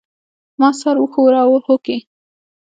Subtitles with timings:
[0.59, 1.97] ما سر وښوراوه هوکې.